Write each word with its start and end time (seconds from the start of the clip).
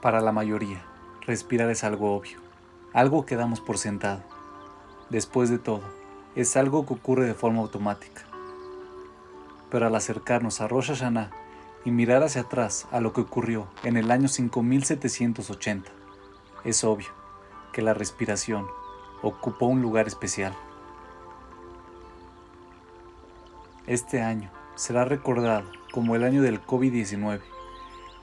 Para 0.00 0.20
la 0.20 0.30
mayoría, 0.30 0.84
respirar 1.22 1.70
es 1.70 1.82
algo 1.82 2.14
obvio, 2.14 2.38
algo 2.92 3.24
que 3.24 3.34
damos 3.34 3.60
por 3.60 3.78
sentado. 3.78 4.22
Después 5.08 5.48
de 5.48 5.58
todo, 5.58 5.82
es 6.34 6.56
algo 6.56 6.84
que 6.84 6.92
ocurre 6.92 7.24
de 7.24 7.34
forma 7.34 7.60
automática. 7.60 8.22
Pero 9.70 9.86
al 9.86 9.94
acercarnos 9.94 10.60
a 10.60 10.68
Rosh 10.68 10.88
Hashanah 10.88 11.30
y 11.84 11.90
mirar 11.90 12.22
hacia 12.22 12.42
atrás 12.42 12.86
a 12.92 13.00
lo 13.00 13.14
que 13.14 13.22
ocurrió 13.22 13.68
en 13.84 13.96
el 13.96 14.10
año 14.10 14.28
5780, 14.28 15.90
es 16.64 16.84
obvio 16.84 17.08
que 17.72 17.80
la 17.80 17.94
respiración 17.94 18.66
ocupó 19.22 19.66
un 19.66 19.80
lugar 19.80 20.06
especial. 20.06 20.54
Este 23.86 24.20
año 24.20 24.50
será 24.74 25.06
recordado 25.06 25.70
como 25.90 26.16
el 26.16 26.24
año 26.24 26.42
del 26.42 26.62
COVID-19, 26.64 27.40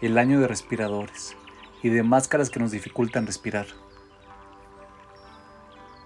el 0.00 0.18
año 0.18 0.40
de 0.40 0.48
respiradores, 0.48 1.36
y 1.82 1.88
de 1.88 2.02
máscaras 2.02 2.50
que 2.50 2.60
nos 2.60 2.70
dificultan 2.70 3.26
respirar. 3.26 3.66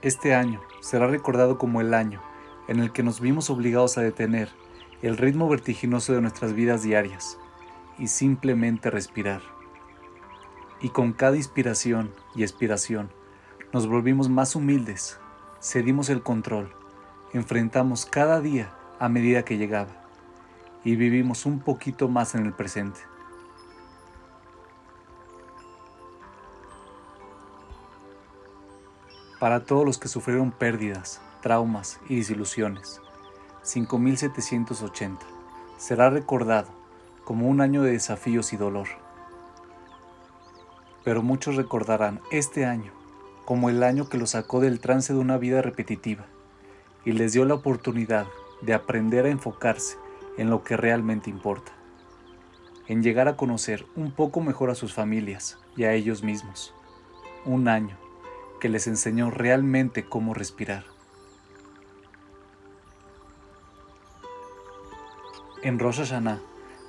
Este 0.02 0.34
año 0.34 0.60
será 0.80 1.06
recordado 1.06 1.56
como 1.59 1.80
el 1.80 1.95
año 1.95 2.23
en 2.69 2.80
el 2.80 2.92
que 2.92 3.02
nos 3.02 3.20
vimos 3.20 3.51
obligados 3.51 3.96
a 3.98 4.02
detener 4.02 4.51
el 5.02 5.16
ritmo 5.16 5.48
vertiginoso 5.48 6.12
de 6.12 6.20
nuestras 6.20 6.55
vidas 6.55 6.82
diarias 6.82 7.38
y 7.98 8.09
simplemente 8.09 8.91
respirar. 8.91 9.42
Y 10.80 10.91
con 10.91 11.12
cada 11.12 11.37
inspiración 11.37 12.12
y 12.34 12.43
expiración 12.43 13.10
nos 13.73 13.87
volvimos 13.87 14.29
más 14.29 14.54
humildes, 14.54 15.18
cedimos 15.60 16.10
el 16.10 16.23
control, 16.23 16.73
enfrentamos 17.32 18.06
cada 18.06 18.41
día 18.41 18.73
a 18.98 19.09
medida 19.09 19.45
que 19.45 19.59
llegaba 19.59 20.04
y 20.84 20.96
vivimos 20.96 21.46
un 21.46 21.60
poquito 21.60 22.09
más 22.09 22.34
en 22.34 22.46
el 22.46 22.52
presente. 22.52 23.01
Para 29.45 29.66
todos 29.66 29.84
los 29.84 29.98
que 29.98 30.09
sufrieron 30.09 30.52
pérdidas, 30.52 31.20
traumas 31.42 32.00
y 32.09 32.16
desilusiones. 32.16 33.02
5780 33.60 35.20
será 35.76 36.09
recordado 36.09 36.68
como 37.24 37.46
un 37.46 37.60
año 37.60 37.82
de 37.82 37.90
desafíos 37.90 38.54
y 38.54 38.56
dolor. 38.56 38.88
Pero 41.04 41.22
muchos 41.22 41.56
recordarán 41.56 42.22
este 42.30 42.65
año 42.65 42.90
como 43.45 43.68
el 43.68 43.82
año 43.82 44.09
que 44.09 44.16
los 44.16 44.30
sacó 44.30 44.60
del 44.60 44.80
trance 44.80 45.12
de 45.12 45.18
una 45.18 45.37
vida 45.37 45.60
repetitiva 45.60 46.24
y 47.04 47.12
les 47.12 47.34
dio 47.34 47.45
la 47.45 47.52
oportunidad 47.52 48.26
de 48.62 48.72
aprender 48.72 49.26
a 49.26 49.28
enfocarse 49.28 49.98
en 50.38 50.48
lo 50.48 50.65
que 50.65 50.78
realmente 50.78 51.28
importa, 51.28 51.72
en 52.88 53.02
llegar 53.02 53.28
a 53.28 53.37
conocer 53.37 53.84
un 53.95 54.10
poco 54.10 54.40
mejor 54.40 54.70
a 54.70 54.74
sus 54.74 54.95
familias 54.95 55.59
y 55.76 55.84
a 55.84 55.92
ellos 55.92 56.22
mismos. 56.22 56.72
Un 57.45 57.68
año 57.68 57.98
que 58.65 58.70
les 58.70 58.87
enseñó 58.87 59.30
realmente 59.30 60.07
cómo 60.07 60.32
respirar. 60.32 60.84
En 65.62 65.78
Rosh 65.78 66.10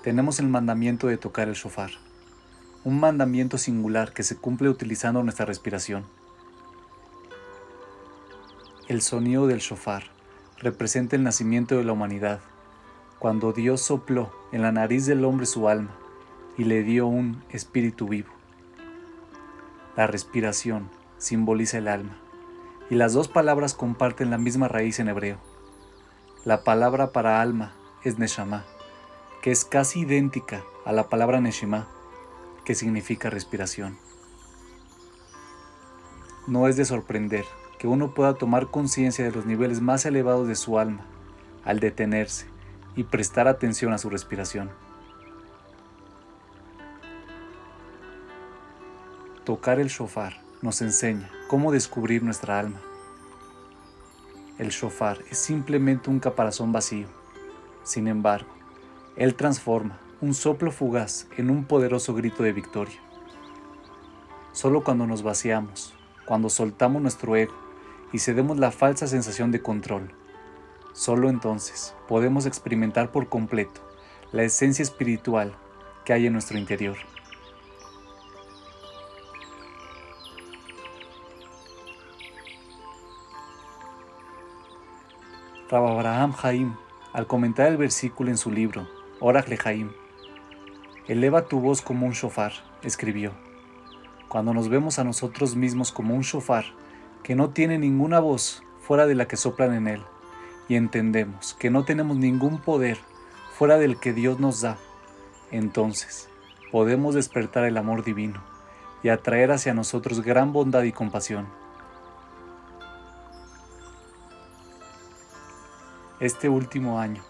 tenemos 0.02 0.40
el 0.40 0.48
mandamiento 0.48 1.08
de 1.08 1.18
tocar 1.18 1.50
el 1.50 1.56
shofar, 1.56 1.92
un 2.86 3.02
mandamiento 3.02 3.58
singular 3.58 4.14
que 4.14 4.24
se 4.24 4.38
cumple 4.38 4.70
utilizando 4.70 5.22
nuestra 5.22 5.46
respiración. 5.46 6.06
El 8.88 9.02
sonido 9.02 9.46
del 9.46 9.60
shofar 9.60 10.04
representa 10.60 11.18
el 11.18 11.24
nacimiento 11.24 11.76
de 11.76 11.84
la 11.84 11.92
humanidad, 11.92 12.40
cuando 13.20 13.52
Dios 13.52 13.82
sopló 13.82 14.32
en 14.54 14.62
la 14.62 14.72
nariz 14.72 15.08
del 15.08 15.26
hombre 15.26 15.46
su 15.46 15.68
alma 15.68 15.94
y 16.58 16.64
le 16.64 16.84
dio 16.84 17.06
un 17.06 17.44
espíritu 17.50 18.08
vivo. 18.08 18.32
La 19.98 20.08
respiración 20.08 20.90
simboliza 21.18 21.78
el 21.78 21.88
alma, 21.88 22.18
y 22.90 22.96
las 22.96 23.14
dos 23.14 23.28
palabras 23.28 23.74
comparten 23.74 24.30
la 24.30 24.38
misma 24.38 24.68
raíz 24.68 25.00
en 25.00 25.08
hebreo. 25.08 25.38
La 26.44 26.64
palabra 26.64 27.12
para 27.12 27.42
alma 27.42 27.74
es 28.04 28.20
neshama, 28.20 28.66
que 29.42 29.52
es 29.52 29.66
casi 29.66 30.02
idéntica 30.02 30.64
a 30.86 30.92
la 30.92 31.10
palabra 31.10 31.42
neshima, 31.42 31.88
que 32.64 32.76
significa 32.76 33.30
respiración. 33.30 33.98
No 36.48 36.68
es 36.68 36.78
de 36.78 36.86
sorprender 36.86 37.46
que 37.80 37.88
uno 37.88 38.14
pueda 38.14 38.36
tomar 38.36 38.70
conciencia 38.70 39.26
de 39.26 39.32
los 39.32 39.46
niveles 39.46 39.82
más 39.82 40.06
elevados 40.06 40.48
de 40.48 40.56
su 40.56 40.78
alma 40.78 41.06
al 41.64 41.80
detenerse 41.80 42.48
y 42.96 43.04
prestar 43.04 43.48
atención 43.48 43.94
a 43.94 43.98
su 43.98 44.10
respiración. 44.10 44.70
Tocar 49.44 49.80
el 49.80 49.90
shofar 49.90 50.45
nos 50.66 50.82
enseña 50.82 51.30
cómo 51.48 51.72
descubrir 51.72 52.24
nuestra 52.24 52.60
alma. 52.60 52.82
El 54.58 54.70
shofar 54.70 55.20
es 55.30 55.38
simplemente 55.38 56.10
un 56.10 56.20
caparazón 56.20 56.72
vacío. 56.72 57.08
Sin 57.84 58.08
embargo, 58.08 58.50
él 59.16 59.36
transforma 59.36 60.00
un 60.22 60.34
soplo 60.34 60.72
fugaz 60.72 61.28
en 61.38 61.52
un 61.52 61.66
poderoso 61.66 62.16
grito 62.16 62.42
de 62.42 62.52
victoria. 62.52 63.00
Solo 64.54 64.84
cuando 64.84 65.06
nos 65.06 65.22
vaciamos, 65.22 65.94
cuando 66.26 66.50
soltamos 66.50 67.00
nuestro 67.00 67.36
ego 67.36 67.54
y 68.12 68.18
cedemos 68.18 68.58
la 68.58 68.72
falsa 68.72 69.06
sensación 69.06 69.52
de 69.52 69.62
control, 69.62 70.10
solo 70.94 71.30
entonces 71.30 71.94
podemos 72.08 72.48
experimentar 72.48 73.12
por 73.12 73.30
completo 73.30 73.82
la 74.32 74.42
esencia 74.42 74.82
espiritual 74.82 75.54
que 76.06 76.14
hay 76.14 76.26
en 76.26 76.34
nuestro 76.34 76.58
interior. 76.58 76.98
Abraham 85.78 86.34
Haim, 86.42 86.76
al 87.14 87.28
comentar 87.28 87.68
el 87.68 87.78
versículo 87.78 88.30
en 88.30 88.38
su 88.38 88.52
libro, 88.52 88.88
Orach 89.20 89.48
Haim, 89.66 89.92
eleva 91.08 91.48
tu 91.48 91.60
voz 91.60 91.82
como 91.82 92.06
un 92.06 92.14
shofar, 92.14 92.54
escribió. 92.84 93.32
Cuando 94.28 94.54
nos 94.54 94.70
vemos 94.70 95.00
a 95.00 95.04
nosotros 95.04 95.56
mismos 95.56 95.92
como 95.92 96.16
un 96.16 96.22
shofar 96.22 96.66
que 97.24 97.36
no 97.36 97.50
tiene 97.50 97.78
ninguna 97.78 98.20
voz 98.20 98.64
fuera 98.82 99.08
de 99.08 99.16
la 99.16 99.28
que 99.28 99.38
soplan 99.38 99.74
en 99.74 99.88
él, 99.88 100.04
y 100.68 100.76
entendemos 100.76 101.54
que 101.54 101.70
no 101.70 101.86
tenemos 101.86 102.18
ningún 102.18 102.60
poder 102.60 102.98
fuera 103.58 103.78
del 103.78 104.00
que 104.00 104.14
Dios 104.14 104.40
nos 104.40 104.62
da, 104.62 104.78
entonces 105.52 106.30
podemos 106.72 107.16
despertar 107.16 107.66
el 107.66 107.78
amor 107.78 108.04
divino 108.04 108.42
y 109.04 109.10
atraer 109.10 109.52
hacia 109.52 109.74
nosotros 109.74 110.22
gran 110.22 110.52
bondad 110.52 110.84
y 110.84 110.92
compasión. 110.92 111.48
Este 116.22 116.48
último 116.48 116.98
año 116.98 117.22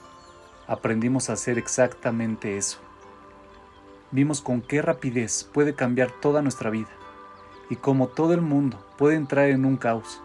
aprendimos 0.67 1.31
a 1.31 1.33
hacer 1.33 1.57
exactamente 1.57 2.55
eso. 2.55 2.77
Vimos 4.11 4.41
con 4.41 4.61
qué 4.61 4.83
rapidez 4.83 5.49
puede 5.51 5.73
cambiar 5.73 6.11
toda 6.21 6.43
nuestra 6.43 6.69
vida 6.69 6.91
y 7.71 7.77
cómo 7.77 8.09
todo 8.09 8.35
el 8.35 8.41
mundo 8.41 8.85
puede 8.95 9.15
entrar 9.15 9.49
en 9.49 9.65
un 9.65 9.77
caos. 9.77 10.21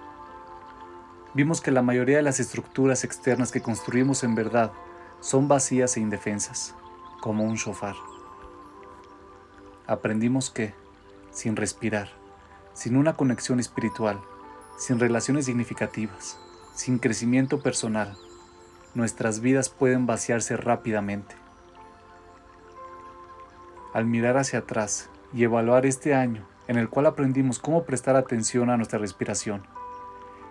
Vimos 1.32 1.62
que 1.62 1.70
la 1.70 1.80
mayoría 1.80 2.18
de 2.18 2.22
las 2.22 2.38
estructuras 2.38 3.02
externas 3.02 3.50
que 3.50 3.62
construimos 3.62 4.24
en 4.24 4.34
verdad 4.34 4.72
son 5.20 5.48
vacías 5.48 5.96
e 5.96 6.00
indefensas, 6.00 6.74
como 7.22 7.44
un 7.44 7.54
shofar. 7.54 7.94
Aprendimos 9.86 10.50
que, 10.50 10.74
sin 11.30 11.56
respirar, 11.56 12.10
sin 12.74 12.98
una 12.98 13.16
conexión 13.16 13.58
espiritual, 13.58 14.20
sin 14.76 15.00
relaciones 15.00 15.46
significativas, 15.46 16.38
sin 16.74 16.98
crecimiento 16.98 17.62
personal, 17.62 18.18
nuestras 18.94 19.40
vidas 19.40 19.68
pueden 19.68 20.06
vaciarse 20.06 20.56
rápidamente. 20.56 21.34
Al 23.92 24.04
mirar 24.04 24.36
hacia 24.36 24.60
atrás 24.60 25.10
y 25.32 25.44
evaluar 25.44 25.86
este 25.86 26.14
año 26.14 26.46
en 26.68 26.76
el 26.76 26.88
cual 26.88 27.06
aprendimos 27.06 27.58
cómo 27.58 27.84
prestar 27.84 28.16
atención 28.16 28.70
a 28.70 28.76
nuestra 28.76 28.98
respiración, 28.98 29.62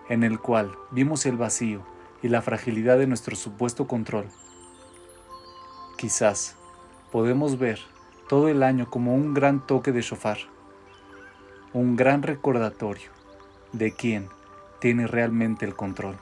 en 0.08 0.22
el 0.22 0.38
cual 0.38 0.72
vimos 0.90 1.24
el 1.24 1.36
vacío 1.36 1.82
y 2.22 2.28
la 2.28 2.42
fragilidad 2.42 2.98
de 2.98 3.06
nuestro 3.06 3.36
supuesto 3.36 3.86
control, 3.86 4.26
quizás 5.96 6.56
podemos 7.10 7.58
ver 7.58 7.78
todo 8.28 8.48
el 8.48 8.62
año 8.62 8.90
como 8.90 9.14
un 9.14 9.34
gran 9.34 9.66
toque 9.66 9.92
de 9.92 10.02
shofar, 10.02 10.38
un 11.72 11.96
gran 11.96 12.22
recordatorio 12.22 13.10
de 13.72 13.92
quién 13.92 14.28
tiene 14.80 15.06
realmente 15.06 15.64
el 15.64 15.74
control. 15.74 16.16